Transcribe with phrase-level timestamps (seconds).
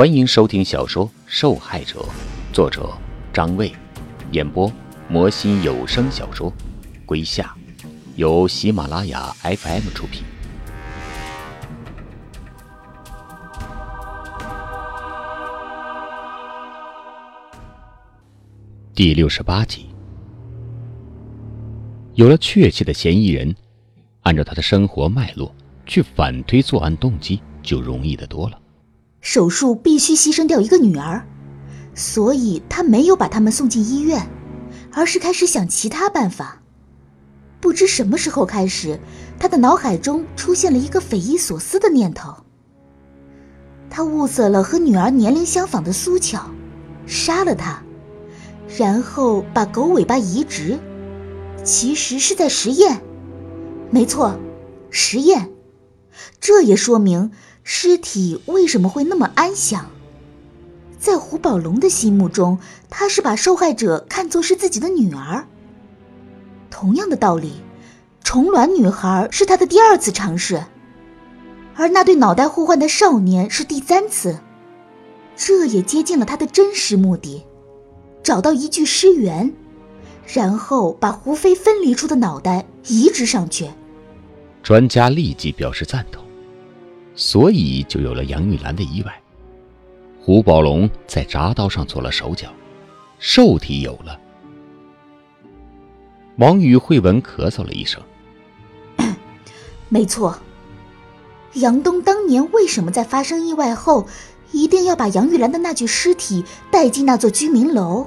[0.00, 2.00] 欢迎收听小说《受害者》，
[2.54, 2.88] 作者
[3.34, 3.70] 张卫，
[4.32, 4.72] 演播
[5.10, 6.50] 魔心有声小说
[7.04, 7.54] 《归夏》，
[8.16, 10.24] 由喜马拉雅 FM 出品。
[18.94, 19.90] 第六十八集，
[22.14, 23.54] 有了确切的嫌疑人，
[24.22, 25.54] 按照他的生活脉络
[25.84, 28.59] 去反推作案动机，就容易得多了。
[29.20, 31.26] 手术必须牺牲掉一个女儿，
[31.94, 34.28] 所以他没有把他们送进医院，
[34.92, 36.62] 而是开始想其他办法。
[37.60, 38.98] 不知什么时候开始，
[39.38, 42.34] 他的脑海中出现了一个匪夷所思的念头。
[43.90, 46.50] 他物色了和女儿年龄相仿的苏巧，
[47.06, 47.82] 杀了她，
[48.78, 50.78] 然后把狗尾巴移植，
[51.62, 53.02] 其实是在实验。
[53.90, 54.38] 没错，
[54.90, 55.50] 实验。
[56.40, 57.30] 这也说明。
[57.72, 59.86] 尸体为什么会那么安详？
[60.98, 62.58] 在胡宝龙的心目中，
[62.90, 65.46] 他是把受害者看作是自己的女儿。
[66.68, 67.52] 同样的道理，
[68.24, 70.64] 虫卵女孩是他的第二次尝试，
[71.76, 74.40] 而那对脑袋互换的少年是第三次。
[75.36, 77.46] 这也接近了他的真实目的：
[78.20, 79.52] 找到一具尸源，
[80.26, 83.70] 然后把胡飞分离出的脑袋移植上去。
[84.60, 86.24] 专家立即表示赞同。
[87.20, 89.20] 所以就有了杨玉兰的意外。
[90.22, 92.48] 胡宝龙在铡刀上做了手脚，
[93.18, 94.18] 受体有了。
[96.38, 98.02] 王宇慧文咳嗽了一声
[99.90, 100.38] ：“没错。
[101.54, 104.08] 杨东当年为什么在发生意外后，
[104.50, 108.06] 一定要把杨玉兰的那具尸体带进那座居民楼？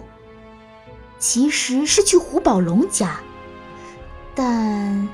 [1.20, 3.20] 其实是去胡宝龙家，
[4.34, 5.08] 但……”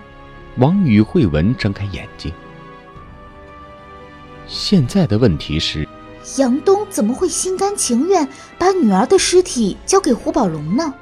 [0.56, 2.32] 王宇慧文睁开眼睛。
[4.50, 5.88] 现在的问题是，
[6.38, 10.94] 杨东怎么会心甘情愿把女儿的尸体交给胡宝龙呢？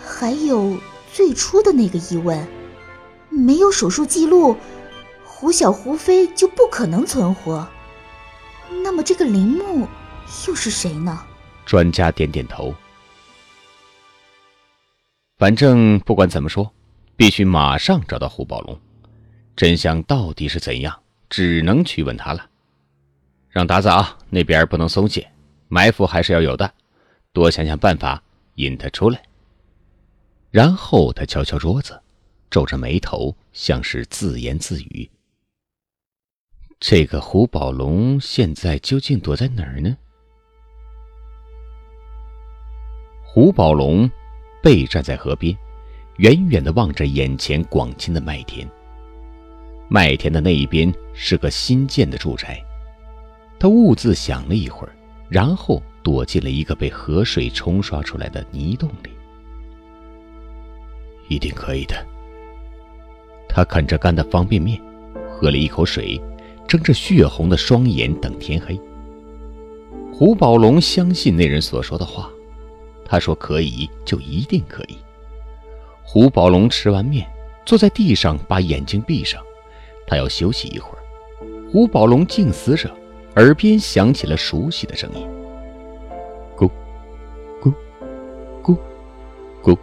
[0.00, 0.78] 还有
[1.12, 2.46] 最初的那个疑问，
[3.28, 4.56] 没有手术记录，
[5.24, 7.66] 胡小胡飞就不可能存活。
[8.82, 9.86] 那么这个林木
[10.46, 11.20] 又是谁呢？
[11.64, 12.72] 专家点点头。
[15.36, 16.72] 反正不管怎么说，
[17.16, 18.80] 必须马上找到胡宝龙。
[19.56, 20.96] 真相到底是怎样？
[21.28, 22.48] 只能去问他了，
[23.48, 25.30] 让达子啊，那边不能松懈，
[25.68, 26.72] 埋伏还是要有的，
[27.32, 28.22] 多想想办法
[28.54, 29.22] 引他出来。
[30.50, 32.00] 然后他敲敲桌子，
[32.48, 35.10] 皱着眉头，像是自言自语
[36.80, 39.96] ：“这个胡宝龙现在究竟躲在哪儿呢？”
[43.24, 44.10] 胡宝龙
[44.62, 45.54] 背站在河边，
[46.16, 48.66] 远远的望着眼前广袤的麦田。
[49.88, 52.62] 麦田的那一边是个新建的住宅，
[53.58, 54.92] 他兀自想了一会儿，
[55.28, 59.10] 然后躲进了一个被河水冲刷出来的泥洞里。
[61.28, 61.94] 一定可以的。
[63.48, 64.80] 他啃着干的方便面，
[65.30, 66.20] 喝了一口水，
[66.66, 68.78] 睁着血红的双眼等天黑。
[70.12, 72.30] 胡宝龙相信那人所说的话，
[73.04, 74.98] 他说可以就一定可以。
[76.02, 77.26] 胡宝龙吃完面，
[77.64, 79.42] 坐在地上，把眼睛闭上。
[80.06, 80.98] 他要休息一会儿。
[81.70, 82.90] 胡宝龙静思着，
[83.34, 85.26] 耳边响起了熟悉的声音
[86.56, 86.70] ：“咕，
[87.60, 87.72] 咕，
[88.62, 88.76] 咕，
[89.62, 89.76] 咕。”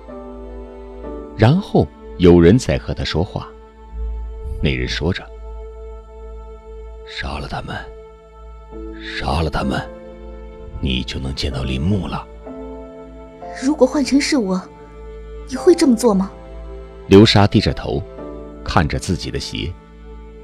[1.38, 3.50] 然后有人在和他说话。
[4.61, 5.23] 那人说着
[7.05, 7.75] ：“杀了他们，
[9.01, 9.81] 杀了他们，
[10.79, 12.25] 你就能见到林木了。”
[13.61, 14.59] 如果换成是我，
[15.50, 16.31] 你会这么做吗？
[17.07, 18.01] 流沙低着头，
[18.63, 19.72] 看着自己的鞋。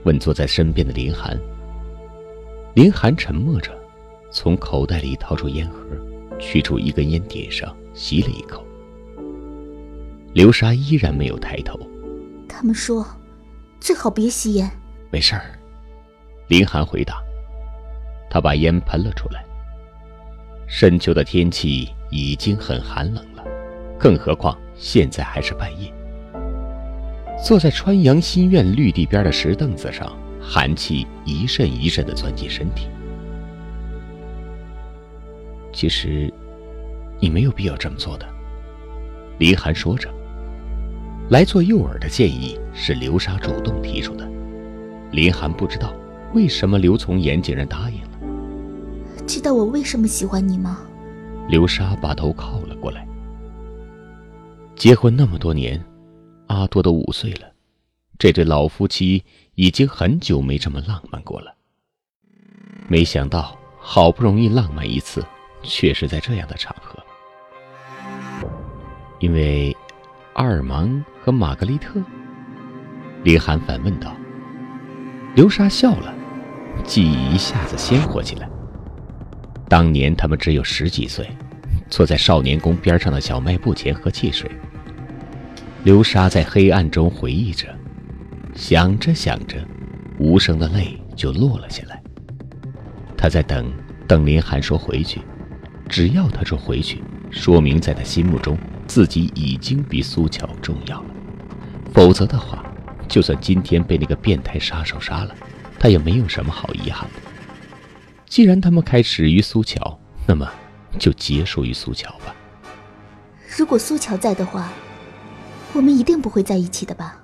[0.03, 1.39] 问坐在身边的林寒。
[2.73, 3.71] 林寒沉默着，
[4.31, 5.85] 从口袋里掏出烟盒，
[6.39, 8.65] 取出一根烟，点上，吸了一口。
[10.33, 11.79] 流沙依然没有抬头。
[12.47, 13.05] 他们说，
[13.79, 14.69] 最好别吸烟。
[15.11, 15.59] 没事儿，
[16.47, 17.21] 林寒回答。
[18.29, 19.43] 他把烟喷了出来。
[20.67, 23.43] 深秋的天气已经很寒冷了，
[23.97, 25.91] 更何况现在还是半夜。
[27.43, 32.87] 坐在川阳新苑绿地边的石凳子上，寒气一阵一阵的钻进身体。
[35.71, 36.31] 其实，
[37.19, 38.27] 你没有必要这么做的。
[39.37, 40.09] 林寒说着，
[41.29, 44.29] 来做诱饵的建议是流沙主动提出的。
[45.11, 45.93] 林寒不知道
[46.33, 49.25] 为什么刘从言竟然答应了。
[49.25, 50.81] 知道我为什么喜欢你吗？
[51.47, 53.07] 流沙把头靠了过来。
[54.75, 55.81] 结婚那么多年。
[56.49, 57.47] 阿多都五岁了，
[58.17, 59.23] 这对老夫妻
[59.53, 61.55] 已经很久没这么浪漫过了。
[62.87, 65.23] 没想到好不容易浪漫一次，
[65.61, 66.97] 却是在这样的场合。
[69.19, 69.75] 因为
[70.33, 72.01] 阿尔芒和玛格丽特，
[73.23, 74.15] 林寒反问道。
[75.35, 76.11] 流沙笑了，
[76.83, 78.49] 记忆一下子鲜活起来。
[79.67, 81.29] 当年他们只有十几岁，
[81.91, 84.49] 坐在少年宫边上的小卖部前喝汽水。
[85.83, 87.67] 流沙在黑暗中回忆着，
[88.53, 89.57] 想着想着，
[90.17, 92.01] 无声的泪就落了下来。
[93.17, 93.71] 他在等，
[94.07, 95.21] 等林寒说回去。
[95.87, 101.07] 只要他说回去，说明在他心目中自己已经比苏乔重要了。
[101.93, 102.63] 否则的话，
[103.07, 105.33] 就算今天被那个变态杀手杀了，
[105.79, 107.21] 他也没有什么好遗憾的。
[108.27, 110.47] 既然他们开始于苏乔，那么
[110.99, 112.35] 就结束于苏乔吧。
[113.57, 114.71] 如果苏乔在的话，
[115.73, 117.17] 我们一定不会在一起的吧？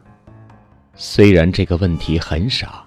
[0.95, 2.83] 虽然这个问题很傻，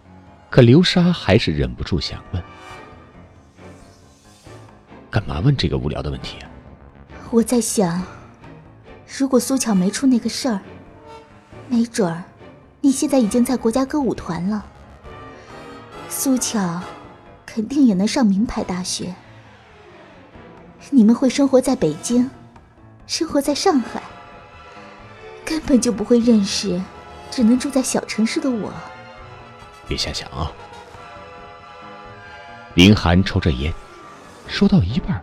[0.51, 2.43] 可流沙还是忍不住想问：
[5.11, 6.51] 干嘛问这个无聊的问题啊？
[7.31, 8.03] 我在想，
[9.19, 10.61] 如果苏巧没出那个事儿，
[11.69, 12.23] 没准儿
[12.81, 14.65] 你现在已经在国家歌舞团了。
[16.09, 16.81] 苏巧。
[17.51, 19.13] 肯定也能上名牌大学。
[20.91, 22.31] 你们会生活在北京，
[23.07, 24.03] 生活在上海，
[25.49, 26.79] 根本就不会认识
[27.31, 28.71] 只能住在小城市的我。
[29.89, 30.53] 别瞎想啊！
[32.75, 33.73] 林寒抽着烟，
[34.47, 35.19] 说到一半，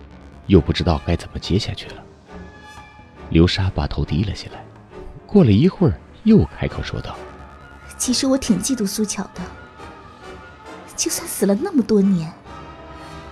[0.47, 2.03] 又不知道该怎么接下去了。
[3.29, 4.65] 流沙把头低了下来，
[5.27, 5.93] 过了一会儿，
[6.23, 7.15] 又开口说道
[7.95, 9.41] ：“其实我挺嫉妒苏巧的。”
[10.97, 12.33] 就算死了那么多年，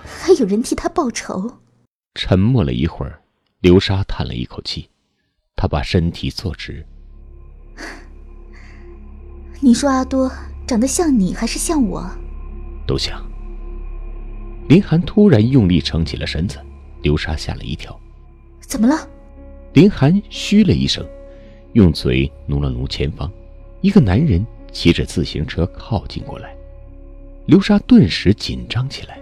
[0.04, 1.58] 还有人替他报仇。
[2.14, 3.20] 沉默了一会儿，
[3.58, 4.88] 流沙叹了一口气，
[5.56, 6.84] 他把身体坐直。
[9.60, 10.30] 你说阿多
[10.66, 12.08] 长得像你还是像我？
[12.86, 13.24] 都像。
[14.68, 16.58] 林寒突然用力撑起了身子，
[17.02, 17.98] 流沙吓了一跳。
[18.60, 19.08] 怎么了？
[19.74, 21.06] 林寒嘘了一声，
[21.72, 23.30] 用嘴努了努前方，
[23.80, 26.54] 一个男人骑着自行车靠近过来。
[27.46, 29.18] 流沙顿时紧张起来。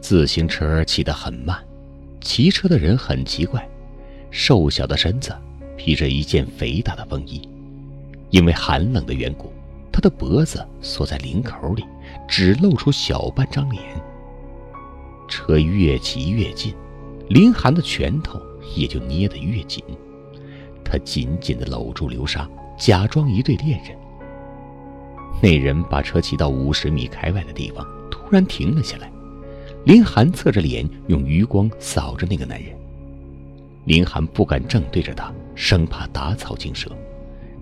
[0.00, 1.62] 自行车骑得很慢，
[2.20, 3.68] 骑车的人很奇怪，
[4.30, 5.34] 瘦小的身子，
[5.76, 7.40] 披着一件肥大的风衣，
[8.30, 9.52] 因为寒冷的缘故，
[9.92, 11.84] 他的脖子缩在领口里，
[12.28, 13.82] 只露出小半张脸。
[15.28, 16.74] 车越骑越近，
[17.28, 18.40] 林寒的拳头
[18.74, 19.82] 也就捏得越紧，
[20.84, 22.48] 他紧紧地搂住流沙，
[22.78, 23.96] 假装一对恋人。
[25.42, 29.10] 那人把车骑到五十米开外的地方，突然停了下来。
[29.84, 32.76] 林寒侧着脸，用余光扫着那个男人。
[33.84, 36.90] 林寒不敢正对着他，生怕打草惊蛇。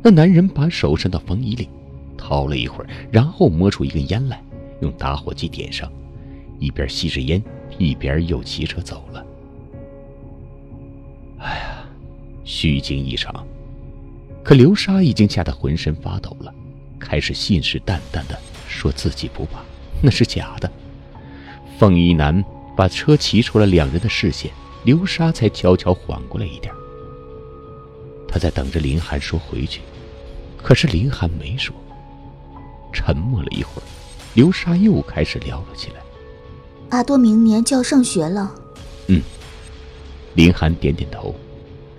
[0.02, 1.68] 那男人把手伸到风衣里，
[2.16, 4.42] 掏了一会儿，然后摸出一根烟来，
[4.80, 5.90] 用打火机点上，
[6.58, 7.42] 一边吸着烟，
[7.78, 9.26] 一边又骑车走了。
[11.38, 11.84] 哎呀，
[12.44, 13.46] 虚惊一场。
[14.42, 16.52] 可流沙已经吓得浑身发抖了。
[16.98, 19.60] 开始信誓旦旦的说自己不怕，
[20.02, 20.70] 那是假的。
[21.78, 22.44] 凤一男
[22.76, 24.50] 把车骑出了两人的视线，
[24.88, 26.72] 流沙才悄悄缓过来一点。
[28.26, 29.82] 他在等着林寒说回去，
[30.62, 31.76] 可是林寒没说。
[32.90, 33.84] 沉默了一会儿，
[34.32, 35.96] 流沙又开始聊了起来。
[36.88, 38.50] 阿多明年就要上学了。
[39.08, 39.20] 嗯。
[40.34, 41.34] 林寒点点头。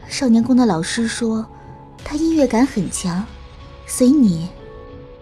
[0.07, 1.45] 少年宫的老师说，
[2.03, 3.23] 他音乐感很强，
[3.85, 4.49] 随你。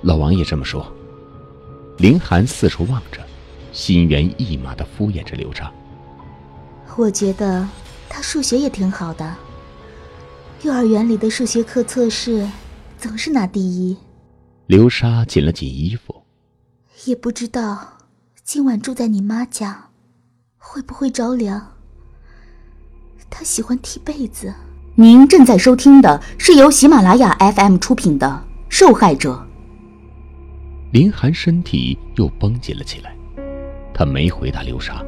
[0.04, 0.90] 老王也这么说。
[1.98, 3.22] 林寒四处望着，
[3.74, 5.70] 心猿意马的敷衍着刘畅。
[6.98, 7.68] 我觉得
[8.10, 9.36] 他数学也挺好的。
[10.64, 12.50] 幼儿园里的数学课测试
[12.98, 13.96] 总是拿第一。
[14.66, 16.24] 流沙紧了紧衣服。
[17.06, 18.00] 也不知道
[18.44, 19.90] 今晚住在你妈家，
[20.58, 21.74] 会不会着凉？
[23.30, 24.52] 他喜欢踢被子。
[24.96, 28.26] 您正在收听的是由喜马拉雅 FM 出品的
[28.68, 29.34] 《受害者》。
[30.92, 33.16] 林寒身体又绷紧了起来，
[33.94, 35.06] 他没回答流沙。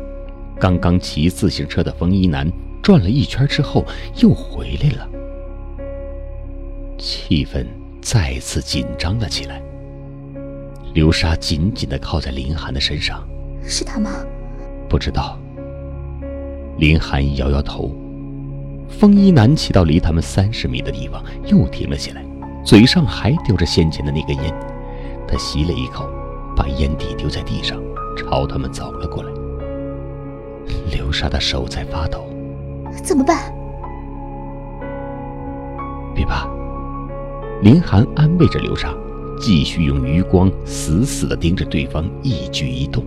[0.59, 2.51] 刚刚骑自行车的风衣男
[2.81, 3.85] 转了一圈之后
[4.17, 5.07] 又回来了，
[6.97, 7.65] 气氛
[8.01, 9.61] 再次紧张了起来。
[10.93, 13.23] 流沙紧紧地靠在林寒的身上，
[13.63, 14.09] 是他吗？
[14.89, 15.39] 不知道。
[16.77, 17.95] 林寒摇摇头。
[18.89, 22.25] 风衣男骑到离他们三十米的地方，又停了下来，
[22.65, 24.53] 嘴上还叼着先前的那根烟。
[25.27, 26.09] 他吸了一口，
[26.55, 27.79] 把烟蒂丢在地上，
[28.17, 29.31] 朝他们走了过来。
[31.09, 32.23] 流沙的手在发抖，
[33.03, 33.51] 怎么办？
[36.13, 36.47] 别怕，
[37.63, 38.93] 林寒安慰着流沙，
[39.39, 43.03] 继续用余光死死地盯着对方一举一动。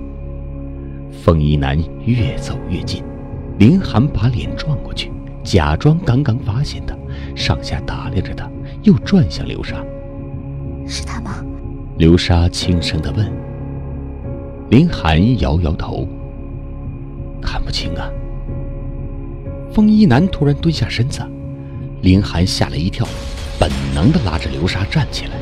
[1.13, 3.05] 风衣男越走越近，
[3.57, 5.13] 林寒把脸转过去，
[5.45, 6.97] 假装刚刚发现他，
[7.37, 8.51] 上下打量着他，
[8.83, 9.77] 又转向流沙
[10.89, 11.37] ：“是他吗？”
[11.99, 13.33] 流沙轻声的问。
[14.71, 16.05] 林寒摇摇头
[17.63, 18.11] ：“不清啊。”
[19.73, 21.23] 风衣男突然蹲下身子，
[22.03, 23.07] 林寒吓了一跳，
[23.59, 25.33] 本能的拉着流沙站起来。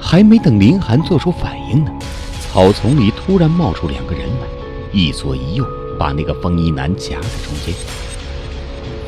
[0.00, 1.92] 还没等林寒做出反应呢，
[2.40, 4.46] 草丛里突然冒出两个人来，
[4.92, 5.64] 一左一右
[5.98, 7.74] 把那个风衣男夹在中间。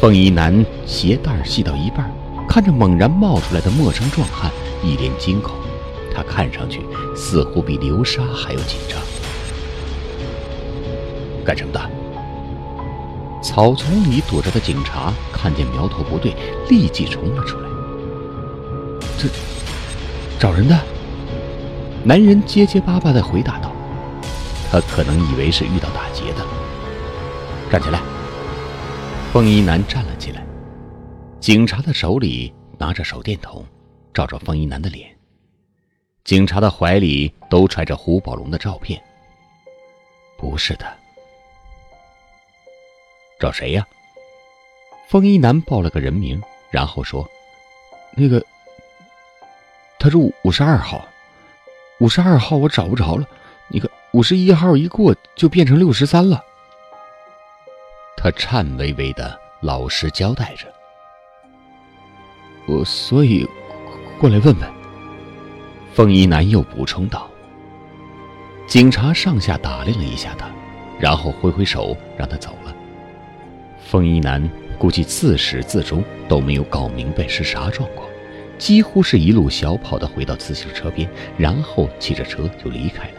[0.00, 2.10] 风衣男鞋带系到一半，
[2.48, 4.50] 看着猛然冒出来的陌生壮汉，
[4.82, 5.54] 一脸惊恐。
[6.14, 6.80] 他看上去
[7.14, 8.98] 似乎比流沙还要紧张。
[11.44, 11.80] 干什么的？
[13.42, 16.34] 草丛里躲着的警察看见苗头不对，
[16.68, 17.68] 立即冲了出来。
[19.18, 19.28] 这。
[20.38, 20.78] 找人的
[22.04, 23.72] 男人结结巴巴的回答道
[24.70, 26.46] ：“他可能以为是遇到打劫的。”
[27.70, 28.00] 站起来！
[29.32, 30.46] 风衣男站了起来，
[31.40, 33.64] 警察的手里拿着手电筒，
[34.14, 35.08] 照着风衣男的脸。
[36.22, 39.02] 警察的怀里都揣着胡宝龙的照片。
[40.38, 40.86] 不是的，
[43.38, 43.86] 找谁呀？
[45.08, 47.28] 风衣男报了个人名，然后说
[48.16, 48.44] ：“那个。”
[49.98, 51.06] 他住五十二号，
[52.00, 53.26] 五十二号我找不着了。
[53.68, 56.42] 你看，五十一号一过就变成六十三了。
[58.16, 60.66] 他颤巍巍的老实交代着。
[62.66, 63.48] 我所以
[64.20, 64.78] 过来问问。
[65.94, 67.28] 风衣男又补充道。
[68.66, 70.48] 警察上下打量了一下他，
[71.00, 72.74] 然后挥挥手让他走了。
[73.88, 74.46] 风衣男
[74.78, 78.06] 估计自始至终都没有搞明白是啥状况。
[78.58, 83.14] 几乎是一路小跑的回到自行车边，然后骑着车就离开了。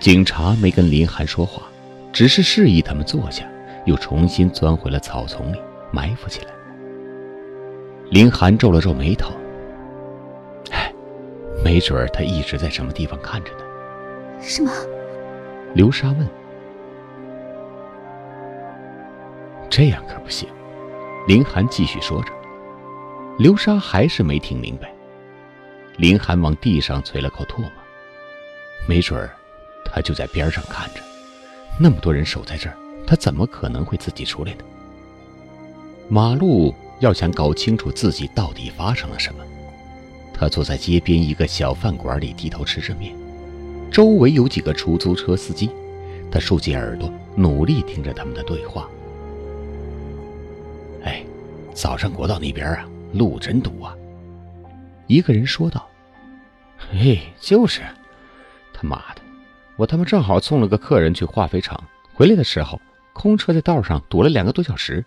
[0.00, 1.62] 警察没跟林寒说话，
[2.12, 3.48] 只是示意他们坐下，
[3.84, 5.58] 又重新钻回了草丛里
[5.92, 6.48] 埋伏起来。
[8.10, 9.32] 林寒皱了皱眉头，
[10.72, 10.92] 哎，
[11.62, 13.58] 没准儿他一直在什么地方看着呢。
[14.40, 14.72] 是吗？
[15.74, 16.26] 流沙问。
[19.76, 20.48] 这样可不行。
[21.26, 22.30] 林寒继续说着。
[23.40, 24.88] 流沙还是没听明白。
[25.96, 27.68] 林寒往地上啐了口唾沫，
[28.86, 29.34] 没准儿
[29.84, 31.00] 他就在边上看着。
[31.76, 34.58] 那么多人守在这儿，他怎么可能会自己出来呢？
[36.08, 39.44] 马路要想搞清楚自己到底发生了什么，
[40.32, 43.12] 他坐在街边一个小饭馆里低头吃着面，
[43.90, 45.68] 周围有几个出租车司机，
[46.30, 48.88] 他竖起耳朵，努力听着他们的对话。
[51.74, 52.88] 早上国道那边啊。
[53.14, 53.96] 路真堵啊！
[55.06, 55.88] 一个人说道
[56.76, 57.80] ：“嘿，就是，
[58.72, 59.22] 他妈的，
[59.76, 61.80] 我他妈正好送了个客人去化肥厂，
[62.12, 65.04] 回来的时候空车在道上堵了两个多小时。”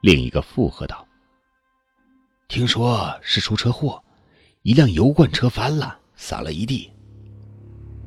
[0.00, 1.06] 另一个附和道
[2.48, 4.02] ：“听说是出车祸，
[4.62, 6.90] 一辆油罐车翻了，洒了一地。”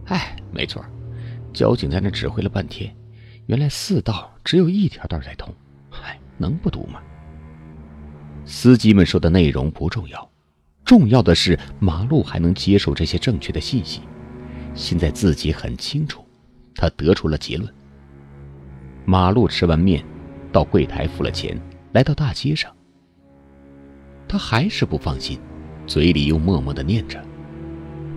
[0.09, 0.83] 哎，没错，
[1.53, 2.91] 交警在那指挥了半天，
[3.45, 5.53] 原来四道只有一条道在通，
[5.91, 6.99] 嗨，能不堵吗？
[8.51, 10.27] 司机们说的内容不重要，
[10.83, 14.01] 重要的是马路还能接受这些正确的信息。
[14.73, 16.25] 现在自己很清楚，
[16.73, 17.71] 他得出了结论。
[19.05, 20.03] 马路吃完面，
[20.51, 22.75] 到柜台付了钱，来到大街上。
[24.27, 25.39] 他还是不放心，
[25.85, 27.23] 嘴里又默默的念着：“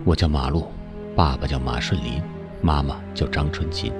[0.03, 0.65] 我叫马路，
[1.15, 2.19] 爸爸叫马顺林，
[2.59, 3.93] 妈妈叫张春琴，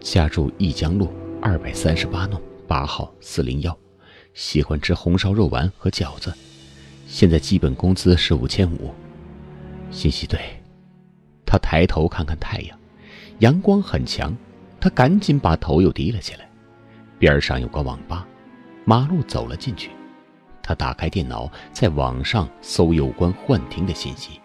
[0.00, 3.74] 家住义江路二百三十八弄八号四零幺。”
[4.34, 6.32] 喜欢吃红烧肉丸和饺子，
[7.06, 8.94] 现在基本工资是五千五。
[9.90, 10.38] 信息对，
[11.44, 12.78] 他抬头看看太阳，
[13.40, 14.34] 阳光很强，
[14.80, 16.48] 他赶紧把头又低了起来。
[17.18, 18.26] 边上有个网吧，
[18.84, 19.90] 马路走了进去。
[20.62, 24.40] 他打开电脑，在网上搜有关幻听的信息，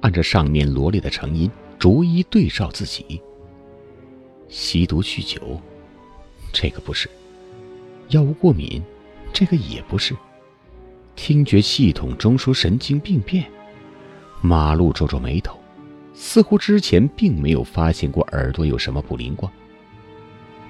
[0.00, 1.48] 按着上面罗列的成因，
[1.78, 3.22] 逐一对照自己。
[4.48, 5.60] 吸毒酗酒，
[6.52, 7.08] 这个不是。
[8.08, 8.82] 药物过敏，
[9.32, 10.14] 这个也不是；
[11.16, 13.44] 听觉系统中枢神经病变。
[14.40, 15.58] 马路皱皱眉头，
[16.12, 19.50] 似乎之前并没有发现过耳朵有什么不灵光。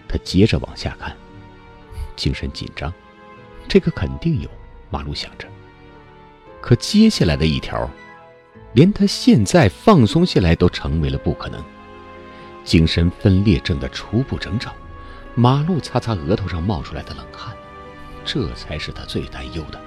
[0.09, 1.15] 他接着往下看，
[2.15, 2.93] 精神紧张，
[3.67, 4.49] 这个肯定有。
[4.91, 5.49] 马路想着，
[6.61, 7.91] 可接下来的一条，
[8.75, 11.61] 连他现在放松下来都成为了不可能。
[12.63, 14.73] 精神分裂症的初步征兆。
[15.35, 17.55] 马路擦擦额头上冒出来的冷汗，
[18.25, 19.81] 这才是他最担忧的。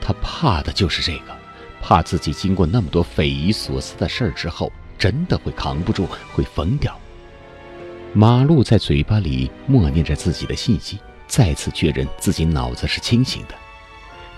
[0.00, 1.36] 他怕的就是这个，
[1.80, 6.98] 怕自己经过那么多匪夷所思的事儿之后，真的会扛不住，会疯掉。
[8.12, 13.54] 马路在嘴巴里默念着自己的信息，再次确认自己脑子是清醒的，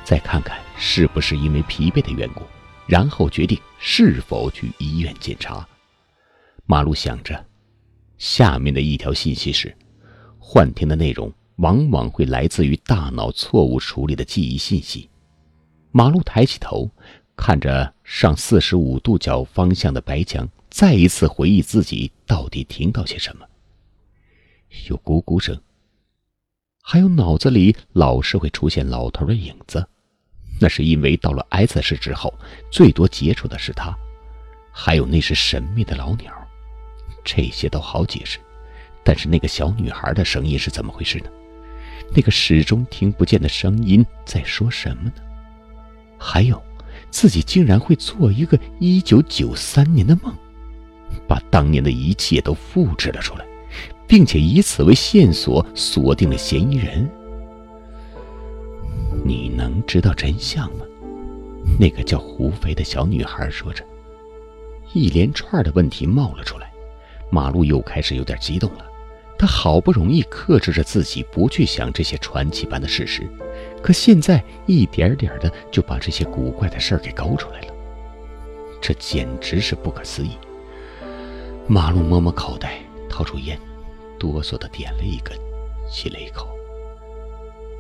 [0.04, 2.42] 再看看是不是因为疲惫的缘故，
[2.86, 5.66] 然后决定是否去医院检查。
[6.64, 7.44] 马路想着，
[8.16, 9.76] 下面的一条信息是：
[10.48, 15.10] 幻听的内容往往会来自于大脑错误处理的记忆信息。
[15.90, 16.88] 马路抬起头，
[17.34, 23.44] 看着上四十五度角方向的白墙，再一次回忆自己到底听到些什么。
[24.88, 25.60] 有咕咕声，
[26.80, 29.84] 还有脑子里老是会出现老头的影子，
[30.60, 32.32] 那是因为到了 S 市之后，
[32.70, 33.92] 最多接触的是他，
[34.70, 36.32] 还有那只神秘的老鸟，
[37.24, 38.38] 这些都好解释，
[39.06, 41.30] 但是那个小女孩的声音是怎么回事呢？
[42.12, 45.12] 那个始终听不见的声音在说什么呢？
[46.18, 46.60] 还有，
[47.10, 50.34] 自己竟然会做一个一九九三年的梦，
[51.28, 53.46] 把当年的一切都复制了出来。
[54.08, 57.08] 并且以此为线索锁定了嫌疑人。
[59.24, 60.84] 你能知道真相吗？
[61.78, 63.84] 那个叫胡飞的小女孩说着，
[64.92, 66.70] 一连串的问题冒了出来。
[67.30, 68.86] 马路又开始有点激动了。
[69.38, 73.28] 他好不容易克制着自己不去想这些传奇般的事实，
[73.82, 77.74] 可现在一点点的就把这些古怪的事儿给勾出来了，
[78.80, 80.30] 这简直是不可思议。
[81.66, 82.78] 马路摸摸口袋，
[83.08, 83.58] 掏出烟。
[84.18, 85.36] 哆嗦的点了一根，
[85.90, 86.48] 吸了一口。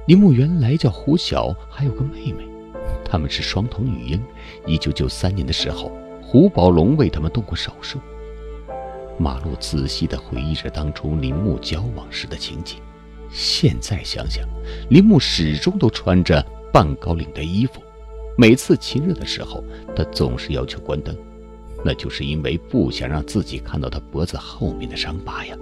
[0.06, 2.46] 林木原来叫胡晓，还有个妹妹，
[3.02, 4.22] 他们是双瞳女婴。
[4.66, 7.98] 一九九三年的时候，胡宝龙为他们动过手术。
[9.18, 12.78] 马路仔细的回忆着当初林木交往时的情景。
[13.30, 14.46] 现在想想，
[14.88, 17.82] 林木始终都穿着半高领的衣服，
[18.36, 21.16] 每次亲热的时候，他总是要求关灯，
[21.84, 25.56] 那就是因为不想让自己看到他脖子后面的伤疤呀。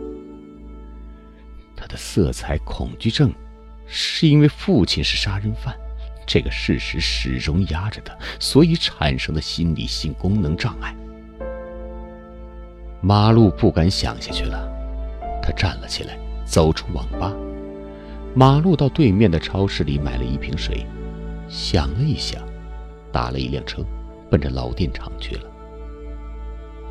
[1.75, 3.33] 他的色彩恐惧症，
[3.87, 5.75] 是因为父亲是杀人犯，
[6.27, 10.95] 这个事实始终压着他，所以产生的心理性功能障碍。
[13.07, 14.67] 马路不敢想下去了，
[15.43, 17.31] 他站了起来，走出网吧。
[18.35, 20.87] 马路到对面的超市里买了一瓶水，
[21.47, 22.41] 想了一想，
[23.13, 23.85] 打了一辆车，
[24.31, 25.43] 奔着老电厂去了。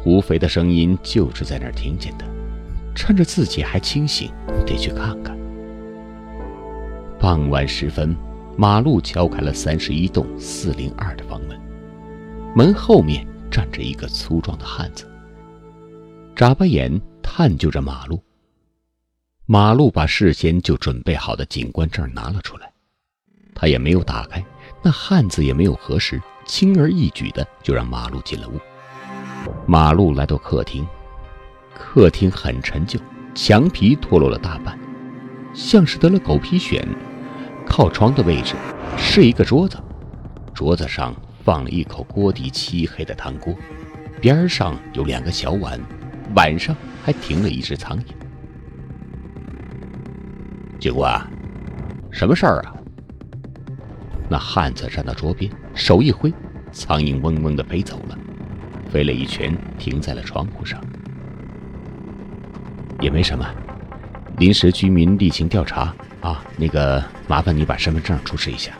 [0.03, 2.25] 胡飞的声音就是在那儿听见的。
[2.93, 4.29] 趁着自己还清醒，
[4.67, 5.35] 得去看看。
[7.19, 8.15] 傍晚时分，
[8.55, 11.59] 马路敲开了三十一栋四零二的房门，
[12.55, 15.07] 门后面站着一个粗壮的汉子，
[16.35, 18.21] 眨巴眼探究着马路。
[19.45, 22.71] 马路把事先就准备好的警官证拿了出来，
[23.53, 24.43] 他也没有打开，
[24.81, 28.59] 那汉子也没有核实，轻而易举的就让马路进了屋。
[29.67, 30.85] 马路来到客厅。
[31.75, 32.99] 客厅很陈旧，
[33.35, 34.79] 墙皮脱落了大半，
[35.53, 36.83] 像是得了狗皮癣。
[37.65, 38.55] 靠窗的位置
[38.97, 39.77] 是一个桌子，
[40.53, 43.55] 桌子上放了一口锅底漆黑的汤锅，
[44.19, 45.79] 边上有两个小碗，
[46.35, 48.05] 晚上还停了一只苍蝇。
[50.79, 51.21] 警官，
[52.11, 52.75] 什么事儿啊？
[54.29, 56.33] 那汉子站到桌边，手一挥，
[56.71, 58.17] 苍蝇嗡嗡的飞走了，
[58.89, 60.83] 飞了一圈，停在了窗户上。
[62.99, 63.45] 也没什么，
[64.37, 66.43] 临时居民例行调查啊。
[66.57, 68.73] 那个，麻烦你把身份证出示一下。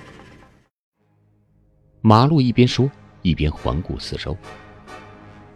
[2.01, 2.89] 马路一边说，
[3.21, 4.35] 一边环顾四周。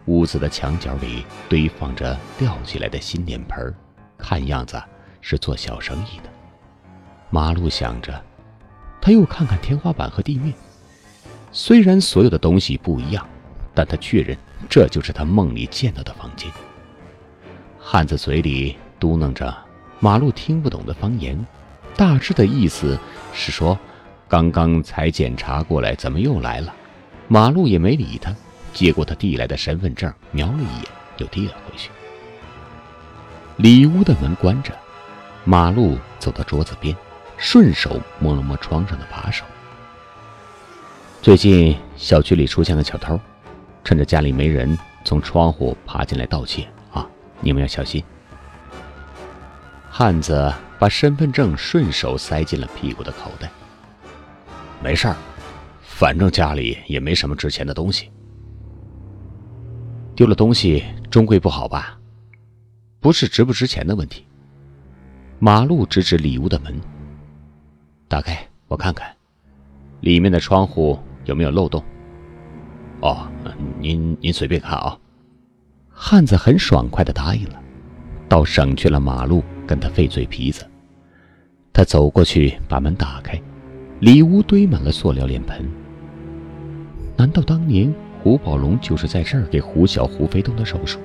[0.07, 3.73] 屋子的墙角里堆放着吊起来的新脸盆，
[4.17, 4.81] 看样子
[5.21, 6.29] 是做小生意的。
[7.29, 8.21] 马路想着，
[9.01, 10.53] 他又看看天花板和地面，
[11.51, 13.27] 虽然所有的东西不一样，
[13.73, 14.37] 但他确认
[14.69, 16.49] 这就是他梦里见到的房间。
[17.77, 19.55] 汉子嘴里嘟囔着
[19.99, 21.37] 马路听不懂的方言，
[21.97, 22.97] 大致的意思
[23.33, 23.77] 是说
[24.29, 26.73] ：“刚刚才检查过来，怎么又来了？”
[27.27, 28.33] 马路也没理他，
[28.77, 30.85] 接过他递来的身份证，瞄了一眼，
[31.17, 31.89] 又递了回去。
[33.55, 34.71] 里屋的门关着，
[35.45, 36.95] 马路走到桌子边，
[37.37, 39.43] 顺手摸了摸窗上的把手。
[41.23, 43.19] 最近小区里出现了小偷，
[43.83, 47.03] 趁着家里没人，从窗户爬进来盗窃啊。
[47.39, 48.03] 你们要小心。
[49.89, 53.49] 汉子把身份证顺手塞进了屁股的口袋。
[54.83, 55.15] 没事儿，
[55.81, 58.11] 反正家里也没什么值钱的东西。
[60.17, 61.95] 丢了东西终归不好吧？
[62.99, 64.25] 不是值不值钱的问题。
[65.37, 66.73] 马路指指里屋的门，
[68.07, 68.35] 打开
[68.67, 69.07] 我看看，
[70.01, 71.83] 里面的窗户有没有漏洞？
[73.01, 73.31] 哦，
[73.79, 74.97] 您您随便看啊。
[75.87, 77.61] 汉子很爽快的答应了，
[78.27, 80.67] 倒省去了马路跟他费嘴皮子。
[81.71, 83.39] 他走过去把门打开，
[83.99, 85.63] 里屋堆满了塑料脸盆。
[87.15, 90.99] 难道当年胡宝龙就是在这儿给胡小胡飞动的手术？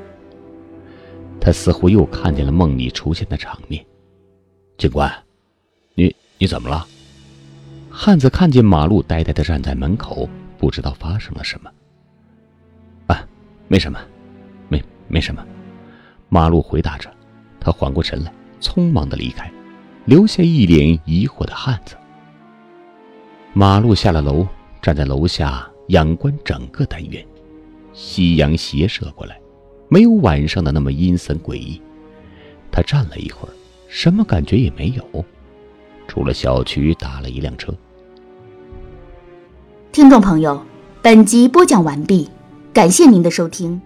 [1.40, 3.84] 他似乎又看见了梦里出现的场面。
[4.78, 5.12] 警官，
[5.94, 6.86] 你你怎么了？
[7.90, 11.70] 汉子看见马路呆呆的站在门口，不知道发生了什么。
[13.08, 13.26] 啊，
[13.68, 14.00] 没什么，
[14.68, 15.44] 没没什么。
[16.28, 17.10] 马路回答着，
[17.60, 19.52] 他缓过神来，匆忙的离开，
[20.06, 21.94] 留下一脸疑惑的汉子。
[23.52, 24.46] 马路下了楼，
[24.80, 27.24] 站在楼下仰观整个单元，
[27.92, 29.40] 夕阳斜射过来，
[29.88, 31.80] 没有晚上的那么阴森诡异。
[32.70, 33.52] 他站了一会儿，
[33.88, 35.24] 什么感觉也没有。
[36.08, 37.72] 出了小区，打了一辆车。
[39.92, 40.62] 听众朋友，
[41.02, 42.28] 本集播讲完毕，
[42.72, 43.80] 感谢您的收听。